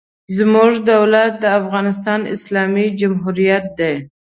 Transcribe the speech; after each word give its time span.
زموږ 0.37 0.71
دولت 0.91 1.31
د 1.39 1.45
افغانستان 1.59 2.19
اسلامي 2.35 2.85
جمهوریت 2.99 3.65
دی. 3.79 3.93